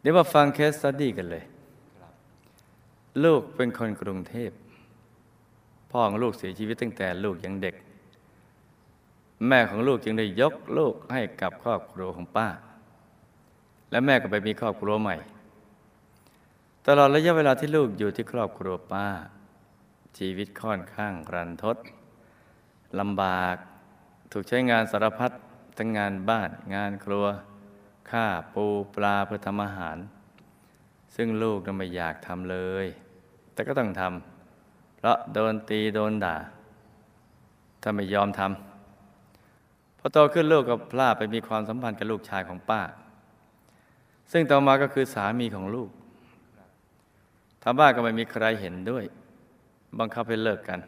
[0.00, 1.44] เดี๋ยวมาฟัง case study กันเลย
[3.24, 4.50] ลูกเป็นคนกรุงเทพ
[5.90, 7.74] พ่อของลูกเสียชีวิตตั้งแต่ลูกยังเด็ก
[9.46, 12.48] แม่ของลูกจึงได้ยกลูกให้กับครอบครัวของป้า
[13.90, 15.16] และแม่ก็ไปมีครอบครัวใหม่
[16.86, 19.08] ตลอดระยะเวลาที่ลูกอยู่ที่ครอบครัวป้า
[20.18, 21.76] ชีวิตค่อนข้างรันทด
[23.00, 23.56] ลำบาก
[24.32, 25.32] ถูกใช้งานสารพัด
[25.76, 27.26] ทั้งงานบ้านงานครัว
[28.10, 28.64] ฆ่าปู
[28.94, 29.96] ปลาเพื่อทำอาหาร
[31.16, 32.86] ซึ่งลูกก็ไม่อยากทำเลย
[33.52, 36.36] แต่ก็ต้องทำเพราะโดนตีโดนด่า
[37.82, 42.82] ถ้าไม่ยอมทำพอโตขึ้นลูกก็พลาดไปมีความสัมพันธ์กับลูกชายของป้า
[44.32, 45.90] ซึ่งต่อมาก็คือสามีของลูก
[47.62, 49.04] ทางบ้านก็ไม่มีใครเห็นด้วย
[49.98, 50.80] บังคับให้เลิกกัน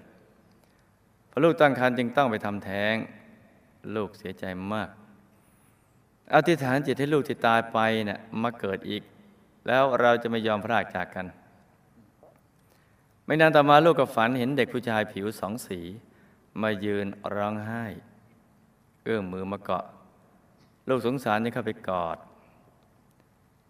[1.31, 2.95] พอลูกตั้งครรภ์จึงต้องไปทำแท้ง
[3.97, 4.89] ลูกเสียใจมาก
[6.35, 9.03] อธิษฐานจิตให้ลูกที่ตายไปเนะ่ยมาเกิดอีก
[9.67, 11.27] แล้วเราจะไม่ยอมพรากจากกัน
[13.25, 15.81] ไม่นานต่อมาลูกก็ฝันเห็นเด็กผู้ชายผิวสองสี
[16.63, 17.85] มายืนร้องไห้
[19.05, 19.85] เอื้อมมือมาเกาะ
[20.89, 22.19] ลูกสงสารจึงเข้าไปกอด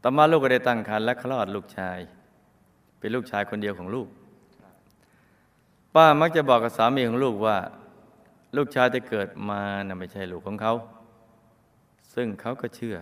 [0.03, 1.99] ต่อมาลูกก็ได้ตั้งครรภ์และคลอดลูกชาย
[2.99, 4.09] เป็นลูกชายคนเดียวของลูก
[5.95, 7.57] ป้ามักจะบอกกับสามีของลูกว่า
[8.57, 10.75] ลูกชายที่เกิดมานะ่ะไม่ใช่ลูกของเขา
[12.15, 12.97] ซึ่งเขาก็เชื่อ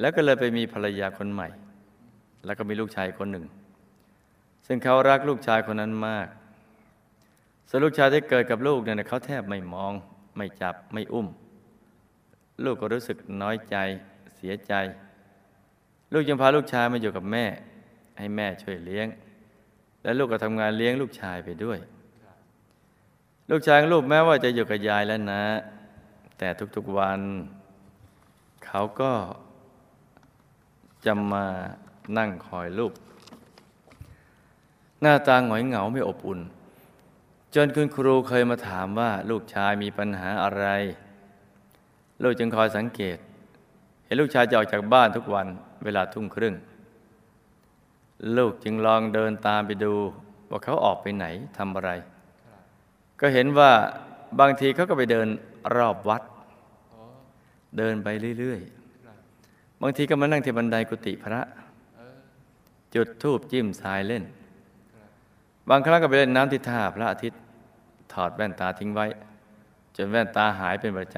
[0.00, 1.48] แล้วก็เลยไปมีภรรยาคนใหม่
[2.44, 3.46] แล้วก็มีลูกชายคนหนึ่ง
[4.66, 6.28] ซึ่งเขารักลูกชายคนนั้นมาก
[7.68, 9.92] ส่วนลูกชายที่เกิดกับลูกเนี่ยเขาแทบไม่มอง
[10.36, 11.26] ไม่จับไม่อุ้ม
[12.64, 13.76] ลูกก็รู้สึกน้อยใจ
[14.36, 14.72] เสียใจ
[16.12, 17.44] ลูกจึงพาลูกชายมาอยู่กับแม่
[18.18, 19.06] ให้แม่ช่วยเลี้ยง
[20.02, 21.78] และลูกก็ทำงานเลี้ยงลูกชายไปด้วย
[23.50, 25.42] ลูกชายของลูกแม้ว่าจะอยู่กับยายแล้วนะ
[26.38, 27.20] แต่ทุกๆวัน
[28.66, 29.12] เขาก็
[31.04, 31.44] จะมา
[32.18, 32.92] นั่งคอยลูก
[35.00, 36.40] หน้าตาหงอยเหงาไม่อบอุ่น
[37.54, 40.66] จนคุณครูเคยมาถามว่าลูกชายมีปัญหาอะไร
[42.22, 43.16] ลูกจึงคอยสังเกต
[44.04, 45.46] เห็นลูกชายจะออกจากบ้านทุกวัน
[45.84, 46.54] เวลาทุ่มครึ่ง
[48.36, 49.94] ลูกจึงลองเดินตามไปดู
[50.50, 51.26] ว่าเขาออกไปไหน
[51.58, 51.90] ทำอะไร
[53.20, 53.70] ก็เห็นว่า
[54.40, 55.28] บางทีเขาก็ไปเดิน
[55.76, 56.22] รอบวัด
[57.78, 61.42] เดินไปเรื่อยๆ บางทีก็มานั่งที่บันไดกุฏิพระ
[62.94, 64.24] จุดธูปจิ้มทรายเล่น
[65.68, 67.40] บางครั้งก็ไปเล่นน้ำที่ท่าพระอาทิตย์
[68.12, 69.06] ถอดแว่นตาทิ้งไว้
[69.96, 71.16] จนแว่นตาหายเป็นประจ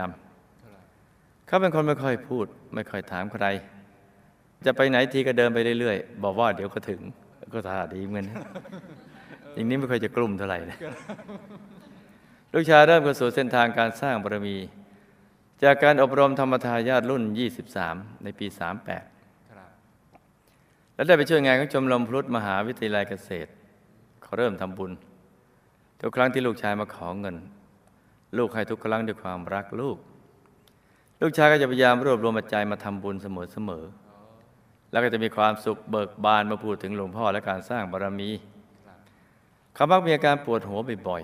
[0.73, 3.47] ำ เขาเป็นคนไม่ค่อยพูด ไม่ค่อยถามใคร
[4.67, 7.01] จะไปไหนทีก็เดินไปเรื่อยๆ บอกว่าเดี๋ยวก็ถึง
[7.53, 8.27] ก็ท่าดีเหมือนกัน
[9.55, 10.79] อย่างนี้ไม่ค่อยจะกลุ่มเท่าไหร่นะ
[12.53, 14.57] ลูกชายเริ่มเข้าสู่เส้นทางการสร้างบารมี
[15.63, 17.23] จากการอบรมธรรมทายาทรุ่น
[17.75, 18.57] 23 ในปี 38
[20.95, 23.51] แล้วได้ไปช่วยงานของชมรมพลุตมหาวิทยาลัยเกษตร
[24.23, 24.93] เขาเริ่มทำบุญ
[26.01, 27.37] ทุกครั้งที่ลูกชายมาขอเงิน
[28.39, 29.97] ลูกให้ทุกครั้งด้วยความรักลูก
[31.21, 38.31] ลูกชายก็จะพยายามรวบรวมปัจจัยมาทำบุญเสมอๆแล้วก็จะมีความสุขเบิกบานมาพูดถึงหลวงพ่อและการสร้างบารมี
[39.75, 41.23] เขามักมีอาการปวดหัวบ่อย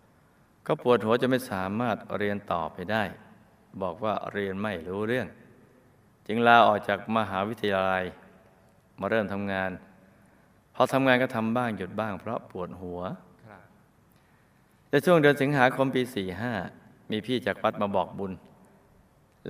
[0.00, 3.04] ๆเขาปวดหัวจะไม่สามารถเรียนต่อไปได้
[3.82, 5.26] บอกว่าเรียนไม่รู้เรื่อง
[6.26, 8.04] จึงลาออกจากมหาวิทยาลัย
[9.00, 9.70] มาเริ่มทำงาน
[10.74, 13.00] พอทำงานก็ทำบ้างหยุดบ้าง เพราะปวดหัว
[14.88, 16.02] แต่ช่วงเดือนสิงหาคมปี
[16.56, 18.32] 45มีพี่จากวัดมาบอกบุญ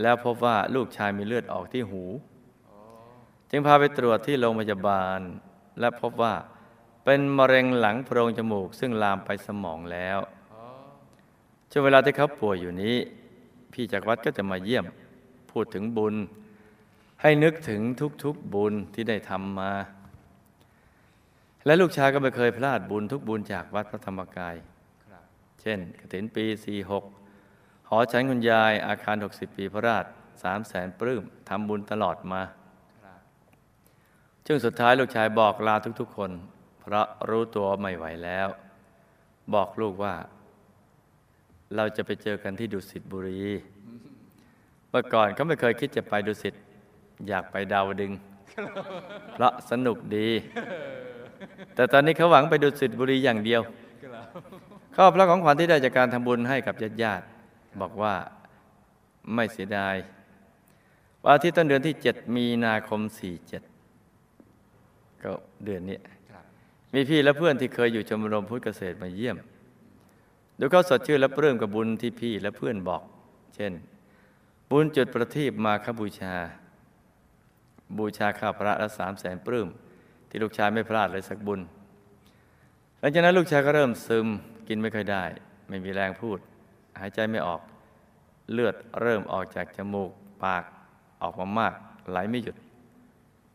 [0.00, 2.02] แล้วพบว่าลูกชายมีเลือดออกที่หู
[3.50, 5.20] จึงพาไปตรวจที่โรงพยาบาล
[5.80, 6.34] และพบว่า
[7.04, 10.18] เป็นมะเร็งหลังโพรงจมูก ซึ่งลามไปสมองแล้ว
[11.70, 12.96] ช่วงเวลาที่เขาป่วยอยู่นี้
[13.78, 14.86] พี่จากวัดก็จะมาเยี่ยม
[15.52, 16.14] พูดถึงบุญ
[17.22, 17.80] ให้นึกถึง
[18.24, 19.72] ทุกๆบุญที่ได้ทำมา
[21.66, 24.56] และลูกชายก็ไม่เคยพลาดบุญทุกบุญจากวัดพระธรรมกาย
[25.60, 26.44] เช่นกฐินปี
[27.16, 30.04] 46 หอฉันคุณยายอาคาร 60 ปีพระราช
[30.42, 32.42] สามแสนปลื้มทำบุญตลอดมา
[34.46, 36.30] ช่วงสุดท้ายลูกชายบอกลาทุกๆคน
[36.80, 38.48] เพราะรู้ตัวไม่ไหวแล้ว
[39.54, 40.14] บอกลูกว่า
[41.74, 43.36] เราจะไปเจอกันที่ดุสิตบุรี
[44.90, 46.54] เมื่อก่อนเขาไม่เคยคิดจะไปดุสิต
[47.28, 48.12] อยากไปดาวดึง
[49.34, 50.28] เพราะสนุกดี
[51.74, 53.60] แต่ตอนนี้เขาหวังไปดุสิตบุรีอย่างเดียว
[54.96, 57.24] ข้อพระของขวัญที่ได้จากการทำบุญให้กับญาติญาติ
[57.80, 58.14] บอกว่า
[59.34, 59.94] ไม่เสียดาย
[61.22, 63.00] วันอาทิตย์ต้นเดือนที่ 7 มีนาคม
[64.12, 65.32] 47 ก็
[65.64, 65.98] เดือนนี้
[66.94, 69.36] มีพี่และเพื่อนที่เคยอยู่ชมรมพุทธเกษตรมาเยี่ยม
[70.58, 73.02] ดูเขาสดชื่นและเพิ่มกับบุญที่พี่และเพื่อนบอก
[73.54, 73.72] เช่น
[74.70, 76.34] บุญจุดประทีปมาคบูชา
[77.98, 79.68] บูชาข้าพระและสามแสนปลื้ม
[80.28, 81.60] ที่ลูกชายไม่พลาดเลยสักบุญ
[82.98, 84.26] หลังจากนั้นลูกชายก็เริ่มซึม
[84.68, 85.24] กินไม่ค่อยได้
[85.68, 86.38] ไม่มีแรงพูด
[87.00, 87.60] หายใจไม่ออก
[88.52, 90.10] เลือดเริ่มออกจากจมูก
[90.44, 90.64] ปาก
[91.22, 91.74] ออกมามาก
[92.10, 92.56] ไหลไม่หยุด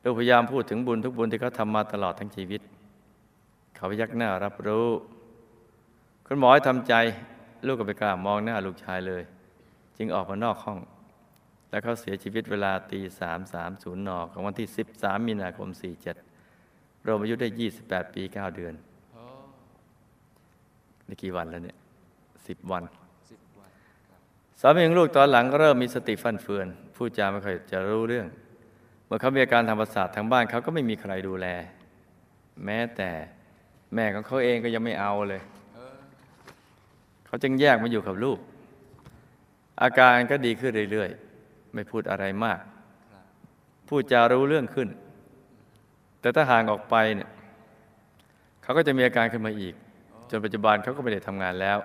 [0.04, 2.62] ลูกพยายามพูดถึงบุญทุกบุญที่เขาทำมาตลอดทั้งชีวิต
[3.76, 4.88] เขาพยักหน้ารับรู้
[6.34, 6.94] คุณหมอให้ทำใจ
[7.66, 9.24] ลูกก็ไปกล้ามองหน้าลูกชายเลย
[9.98, 10.80] จึงออกมานอกห้อง
[11.70, 15.70] แล้วเขาเสียชีวิตเวลาตีสามสามศูนย์นของวันที่13มีนาคม
[16.38, 17.48] 47รวมอายุได้
[17.82, 18.74] 28ปี9เดือน
[21.08, 21.78] นี่กี่วันแล้วเนี่ย
[22.48, 22.84] สิบวัน
[24.62, 28.28] สามีของลูกตอนหลังก็เริ่มมีสติฟันเฟือนพูดจาไม่ค่อยจะรู้เรื่อง
[29.06, 31.48] เมื่อเขามีอาการทางประสาททางบ้านเขาก็ไม่มีใครดูแล
[32.66, 33.10] แม้แต่
[33.96, 35.44] แม่ของเขาเองก็ยังไม่เอาเลย
[37.32, 38.40] เขาจึงแยกมาอยู่กับลูก
[39.82, 42.60] อาการก็ดีขึ้นเรื่อยๆ ไม่พูดอะไรมาก
[43.88, 44.90] พูดจารู้เรื่องขึ้น
[46.22, 47.30] แต่ถ้าห่างออกไปเนี่ย
[48.64, 49.76] เขาก็จะมีอาการขึ้นมาอีก
[50.30, 51.78] จนปัจจุบันเขาก็ไม่ได้ทำงานแล้ว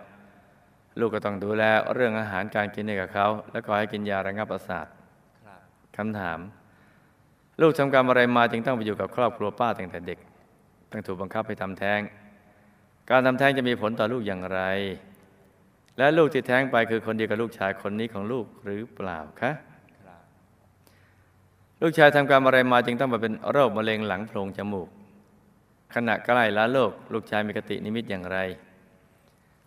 [0.99, 1.63] ลูกก็ต้องดูแล
[1.95, 4.87] เรื่องอาหารการกินให้กับเขา แล้วก็ให้กินยาระงับประสาท
[5.97, 6.39] คำถาม
[7.61, 10.19] ลูกทำกรรมอะไรมาจึงต้องไปอยู่กับครอบครัวป้าตั้งแต่เด็ก
[10.91, 12.01] ต้องถูกบังคับให้ทำแท้ง
[13.11, 14.61] การทำแท้งจะมีผลต่อลูกอย่างไร
[15.99, 19.53] และลูกที่แท้งไปคือคนเดียวกับลูกชายคนนี้ของลูกหรือเปล่าคะ
[21.83, 24.89] ลูกชายทำกรรมอะไรมาจึงต้องมาเป็นโรคมะเร็งหลังโพรงจมูก
[25.95, 28.39] ขณะใกล้ละโลก ลูกชายมีกตินิมิตอย่างไร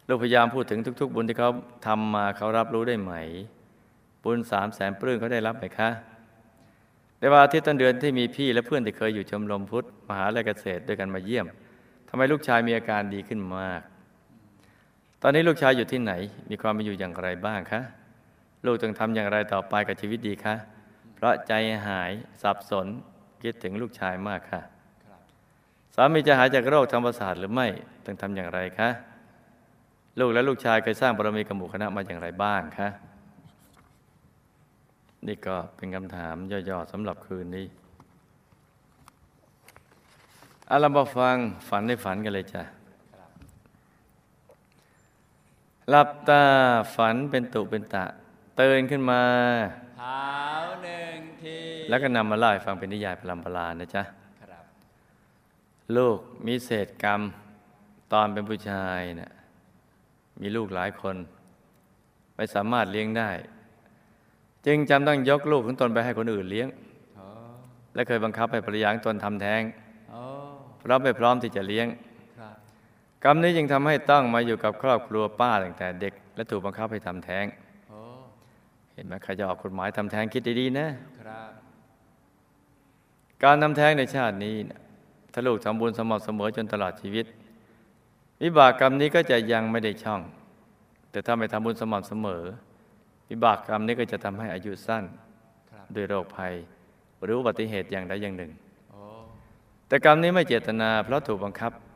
[0.08, 1.50] ลูกพยายามพูดถึงทุก ๆ บุญที่เขา
[1.88, 3.14] ทำมาเขารับรู้ได้ไหม
[4.24, 5.90] บุญสามแสนปลื้มเขาได้รับไหมคะ
[7.20, 11.46] ในวันอาทิตย์ต้นเดือนที่มีพี่และเพื่อนที่เคยอยู่ชมรมพุทธมหาลัยเกษตรด้วยกันมาเยี่ยม
[12.10, 13.82] ทำไมลูกชายมีอาการดีขึ้นมาก
[15.22, 16.14] ตอนนี้ลูกชายอยู่ที่ไหน
[16.50, 17.82] มีความเป็นอยู่อย่างไรบ้างคะ
[18.66, 20.56] ลูกต้องทำอย่างไรต่อไปกับชีวิตดีคะ
[21.16, 21.54] เพราะใจ
[21.88, 22.12] หาย
[22.42, 22.88] สับสน
[23.44, 24.62] คิดถึงลูกชายมากค่ะ
[25.96, 27.68] สามีจะหายจากโรคทางประสาทหรือไม่
[28.06, 28.90] ต้องทำอย่างไรคะ
[30.20, 32.90] ลูกและลูกชายเคยสร้างบารมีกับหมู่คณะมาอย่างไรบ้างคะ
[35.28, 36.36] นี่ก็เป็นคำถาม
[36.70, 37.66] ย่อๆสำหรับคืนนี้
[40.70, 41.36] อาเรามาฟัง
[41.70, 42.64] ฝันในฝันกันเลยจ้ะ
[45.90, 46.44] หลับตา
[46.96, 48.06] ฝันเป็นตุเป็นตะ
[48.58, 49.24] เตือนขึ้นมา
[50.00, 50.28] เท้า
[50.84, 51.58] หนึ่งที
[51.90, 54.04] แล้วก็นำมาเล่าให้ฟังเป็นนิยายพลัมพลานะจ๊ะ
[54.42, 54.64] ครับ
[55.96, 57.22] ลูกมีเศษกรรม
[58.14, 59.32] ตอนเป็นผู้ชายเนะี่ย
[60.42, 61.16] มีลูกหลายคน
[62.36, 63.30] ไม่สามารถเลี้ยงได้
[64.66, 66.68] จึงจำต้องยกลูกของตนไปให้คนอื่นเลี้ยง
[67.16, 67.26] โอ้
[67.94, 69.62] และเคยบังคับให้ภรรยาของตนทำแท้ง
[70.12, 70.22] โอ้
[70.80, 72.09] เพราะไม่พร้อมที่จะเลี้ยงครับ
[73.24, 77.46] กรรมนี้จึงทำให้ต้องมาอยู่กับครอบครัวป้าตั้งแต่เด็ก และถูกบังคับให้ทำแท้ง
[77.90, 78.00] โอ้
[78.94, 80.88] เห็นไหมใครจะออกกฎหมายทำแท้งคิดดีๆนะ
[81.20, 81.52] ครับ
[83.44, 84.80] การทำแท้งในชาตินี้นะ
[85.34, 87.26] ถ้าลูกทำบุญสม่ำเสมอจนตลอดชีวิต
[88.44, 90.22] วิบากกรรมนี้ก็จะยังไม่ได้ช่อง
[91.12, 92.44] แต่ถ้าไม่ทำบุญสม่ำเสมอ
[93.30, 95.04] วิบากกรรมนี้ก็จะทำให้อายุสั้น
[95.72, 96.54] ครับด้วยโรคภัย
[97.24, 98.52] หรืออุบัติเหตุอย่างใดอย่างหนึ่ง
[98.92, 99.02] โอ้
[99.88, 101.89] แต่กรรมนี้ไม่เจตนาเพราะถูกบังคับครับ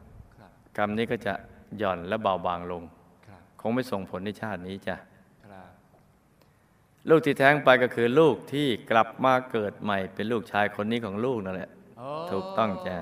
[0.77, 1.33] กรรมนี้ก็จะ
[1.77, 2.83] หย่อนและเบาบางลง
[3.27, 4.95] ครับคงไม่ส่งผลในชาตินี้จ้ะ
[5.45, 5.69] ครับ
[7.09, 12.97] ลูกที่แท้งไปก็คือลูกที่กลับมาเกิดใหม่ เป็นลูกชายคนนี้ของลูกนั่นแหละโอ้ถูกต้องจ้ะ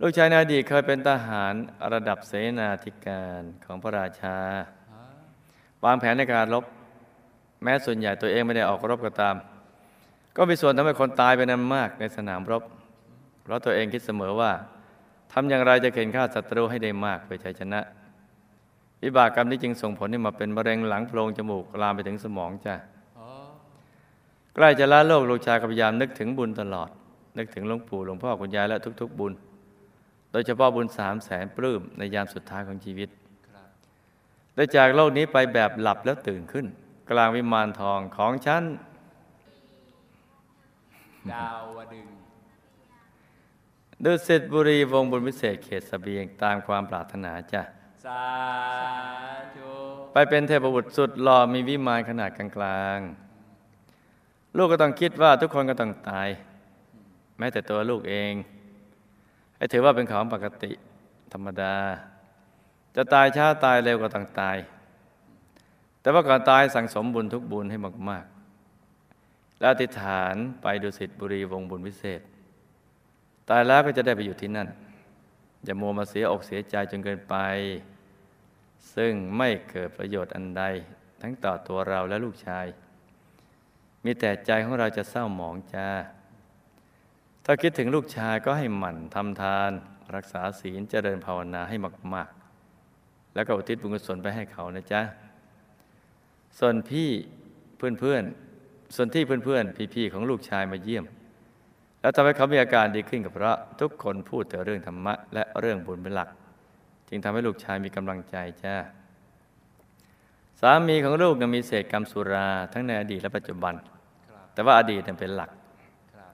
[0.00, 1.54] ลูกชายในอดีตเคยเป็นทหาร
[1.92, 4.36] ระดับเสนาธิการของพระราชา
[4.92, 5.06] ฮะ
[5.84, 6.64] วางแผนในการรบ
[7.62, 9.36] แม้ส่วนใหญ่ตัวเองไม่ได้ออกรบก็ตาม
[10.36, 12.62] ก็มีส่วนทำให้คนตายไปนั้นมากในสนามรบ
[13.42, 14.50] เพราะตัวเองคิดเสมอว่า
[15.32, 17.80] ทำอย่างไรจะเข็นฆ่าศัตรูให้ได้มากเพื่อชัยชนะ
[19.02, 22.74] วิบากกรรมนี้จึงส่งผลให้มาเป็นมะเร็งหลังโพรงจมูกลามไปถึงสมองจ้ะ
[23.16, 23.26] โอ้
[24.54, 26.90] ใกล้จะละโลกลูกชายก็พยายามนึกถึงบุญตลอด
[27.38, 29.32] นึกถึงหลวงปู่หลวงพ่อคุณยายและทุก ๆ บุญ
[30.32, 33.08] โดยเฉพาะบุญสามแสนปลื้มในยามสุดท้ายของชีวิต
[33.48, 33.68] ครับ
[34.54, 36.66] ได้จากโลกนี้ไปแบบหลับแล้วตื่นขึ้น
[37.10, 38.64] กลางวิมานทองของฉัน
[41.32, 42.06] ดาวดึง
[44.04, 47.62] ดุสิตบุรีวงบุญวิเศษเขตสเสบียงตามความปรารถนาจ้ะ
[48.04, 48.24] สา
[49.56, 49.72] ธุ
[50.12, 56.28] ไปเป็นเทพบุตรสุดหล่อมีวิมานขนาดกลางๆ ลูกก็ต้องคิดว่าทุกคนก็ต้องตาย
[57.38, 58.32] แม้แต่ตัวลูกเอง
[59.56, 60.72] ให้ถือว่าเป็นของปกติ
[61.32, 61.74] ธรรมดา
[62.96, 64.56] จะตายช้าตายเร็วก็ต้องตาย
[66.00, 67.78] แต่ว่าก่อนตายสั่งสมบุญทุกบุญให้
[68.08, 72.22] มากๆ แล้วอธิษฐานไปดุสิตบุรีวงบุญวิเศษ
[73.48, 74.68] ตายแล้วก็จะได้ไปอยู่ที่นั่น
[75.64, 77.36] อย่ามัวมาเสียอกเสียใจจนเกินไป
[78.94, 80.62] ซึ่งไม่เกิดประโยชน์อันใด
[81.22, 82.66] ทั้งต่อตัวเราและลูกชาย
[84.04, 85.88] มีแต่ใจของเราจะเศร้าหมองจ้า
[87.44, 89.70] ถ้าคิดถึงลูกชายก็ให้หมั่นทำทาน
[90.14, 91.76] รักษาศีลเจริญภาวนาให้
[92.14, 92.30] มาก
[92.80, 95.02] ๆ แล้วก็อุทิศบุญกุศลไปให้เขานะจ๊ะ
[96.58, 97.10] ส่วนพี่
[97.76, 101.04] เพื่อนๆส่วนที่เพื่อนๆพี่ๆของลูกชายมาเยี่ยม
[102.00, 106.28] แล้วทำให้เขามีอาการดีขึ้นกับพระทุกคนพูดแต่เรื่องธรรมะ และเรื่องบุญเป็นหลัก
[107.08, 108.74] จึงทำให้ลูกชายมีกำลังใจจ้า
[110.60, 113.78] สามีของลูกนะมีเศษกรรมสุรา ทั้งในอดีตและปัจจุบันบ
[114.54, 115.50] แต่ว่าอดีตเป็นหลัก
[116.14, 116.32] ครับ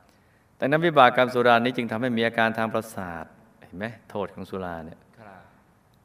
[0.58, 3.24] ดังนั้นวิบากกรรมสุรานี้จึงทำให้มีอาการทางประสาท
[3.64, 4.98] เห็นไหมโทษของสุราเนี่ย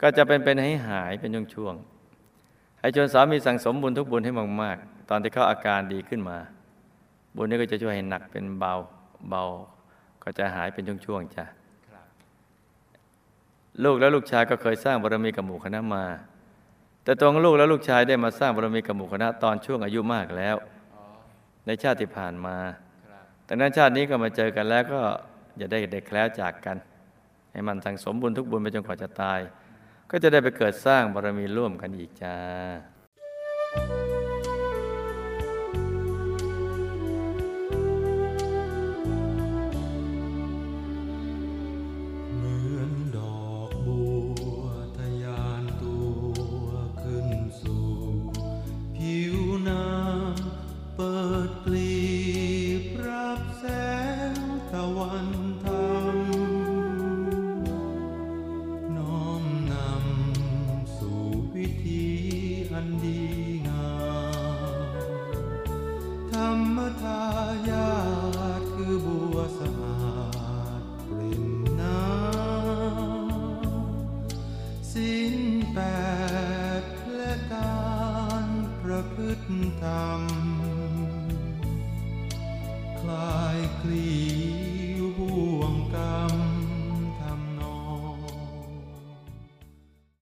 [0.01, 6.38] ก็จะเป็นเป็นให้หายเป็นช่วงๆให้ชนสามีสั่งสมบุญทุกบุญให้มากๆตอนที่เขาอาการดีขึ้นมา
[7.36, 8.75] บุญนี้ก็จะช่วยให้หนักเป็นเบา
[9.28, 9.44] เบา
[10.24, 11.46] ก็จะหายเป็นช่วงๆจ้ะ
[13.84, 16.06] ลูกและลูกชายก็เคยสร้างบารมีกับหมู่คณะมา
[17.04, 20.56] แต่ตัวของลูกและลูกชายได้มาสร้างบารมีกับหมู่คณะตอนช่วงอายุมากแล้ว
[21.66, 22.58] ในชาติที่ผ่านมา
[23.08, 25.02] ครับดังนั้นชาตินี้ก็มาเจอกันแล้วก็
[25.58, 26.78] อย่าได้เด็กแคล้วจากกัน
[27.52, 29.40] ให้มันสั่งสมบุญทุกบุญไปจนกว่าจะตาย
[30.12, 32.36] ก็จะได้ไปเกิดสร้างบารมีร่วมกันอีกจ้า